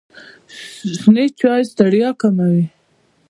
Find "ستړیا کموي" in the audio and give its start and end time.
1.71-2.63